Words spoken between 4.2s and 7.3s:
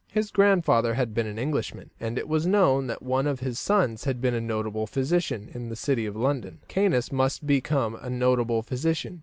a notable physician in the city of London: Caius